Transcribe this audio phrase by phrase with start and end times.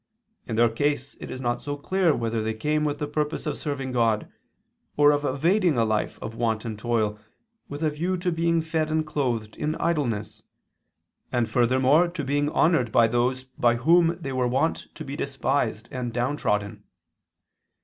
[0.47, 3.55] In their case it is not so clear whether they came with the purpose of
[3.55, 4.27] serving God,
[4.97, 7.19] or of evading a life of want and toil
[7.69, 10.41] with a view to being fed and clothed in idleness,
[11.31, 15.87] and furthermore to being honored by those by whom they were wont to be despised
[15.91, 16.81] and downtrodden.